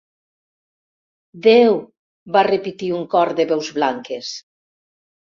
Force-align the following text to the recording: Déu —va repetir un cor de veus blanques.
Déu 1.47 1.77
—va 1.83 2.43
repetir 2.47 2.89
un 3.01 3.05
cor 3.13 3.35
de 3.41 3.47
veus 3.53 3.71
blanques. 3.77 4.31